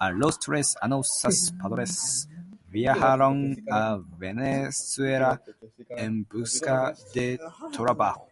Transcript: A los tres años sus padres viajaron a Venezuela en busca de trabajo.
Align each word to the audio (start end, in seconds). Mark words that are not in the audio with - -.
A 0.00 0.10
los 0.10 0.40
tres 0.40 0.74
años 0.80 1.16
sus 1.16 1.52
padres 1.52 2.28
viajaron 2.70 3.56
a 3.70 4.00
Venezuela 4.18 5.40
en 5.90 6.24
busca 6.24 6.92
de 7.14 7.38
trabajo. 7.72 8.26